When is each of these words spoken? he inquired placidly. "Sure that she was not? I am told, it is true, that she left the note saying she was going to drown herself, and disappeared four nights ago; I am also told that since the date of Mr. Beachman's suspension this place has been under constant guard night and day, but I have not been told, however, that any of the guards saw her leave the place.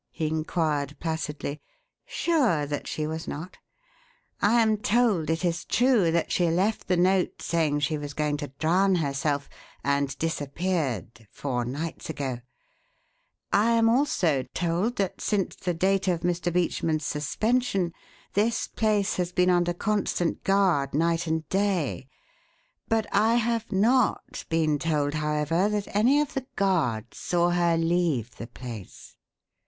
he 0.09 0.25
inquired 0.25 0.99
placidly. 0.99 1.61
"Sure 2.07 2.65
that 2.65 2.87
she 2.87 3.05
was 3.05 3.27
not? 3.27 3.59
I 4.41 4.59
am 4.59 4.77
told, 4.77 5.29
it 5.29 5.45
is 5.45 5.63
true, 5.63 6.09
that 6.09 6.31
she 6.31 6.49
left 6.49 6.87
the 6.87 6.97
note 6.97 7.39
saying 7.43 7.81
she 7.81 7.99
was 7.99 8.15
going 8.15 8.37
to 8.37 8.47
drown 8.57 8.95
herself, 8.95 9.47
and 9.83 10.17
disappeared 10.17 11.27
four 11.29 11.65
nights 11.65 12.09
ago; 12.09 12.39
I 13.53 13.73
am 13.73 13.89
also 13.89 14.41
told 14.55 14.95
that 14.95 15.21
since 15.21 15.55
the 15.55 15.71
date 15.75 16.07
of 16.07 16.21
Mr. 16.21 16.51
Beachman's 16.51 17.05
suspension 17.05 17.93
this 18.33 18.65
place 18.67 19.17
has 19.17 19.31
been 19.31 19.51
under 19.51 19.71
constant 19.71 20.43
guard 20.43 20.95
night 20.95 21.27
and 21.27 21.47
day, 21.47 22.07
but 22.87 23.05
I 23.11 23.35
have 23.35 23.71
not 23.71 24.45
been 24.49 24.79
told, 24.79 25.13
however, 25.13 25.69
that 25.69 25.95
any 25.95 26.19
of 26.19 26.33
the 26.33 26.47
guards 26.55 27.17
saw 27.19 27.51
her 27.51 27.77
leave 27.77 28.35
the 28.37 28.47
place. 28.47 29.15